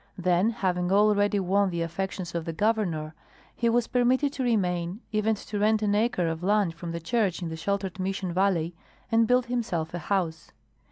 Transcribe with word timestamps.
Then 0.17 0.49
having 0.49 0.91
already 0.91 1.39
won 1.39 1.69
the 1.69 1.83
affections 1.83 2.33
of 2.33 2.45
the 2.45 2.53
Governor, 2.53 3.13
he 3.55 3.69
was 3.69 3.85
permitted 3.85 4.33
to 4.33 4.43
remain, 4.43 5.01
even 5.11 5.35
to 5.35 5.59
rent 5.59 5.83
an 5.83 5.93
acre 5.93 6.27
of 6.27 6.41
land 6.41 6.73
from 6.73 6.89
the 6.91 6.99
Church 6.99 7.43
in 7.43 7.49
the 7.49 7.55
sheltered 7.55 7.99
Mission 7.99 8.33
valley, 8.33 8.73
and 9.11 9.27
build 9.27 9.45
himself 9.45 9.93
a 9.93 9.99
house. 9.99 10.53